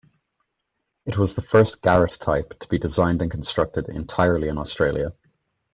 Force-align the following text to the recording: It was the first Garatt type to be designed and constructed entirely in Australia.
It 1.05 1.15
was 1.19 1.35
the 1.35 1.43
first 1.43 1.83
Garatt 1.83 2.17
type 2.17 2.57
to 2.57 2.67
be 2.67 2.79
designed 2.79 3.21
and 3.21 3.29
constructed 3.29 3.87
entirely 3.87 4.47
in 4.47 4.57
Australia. 4.57 5.13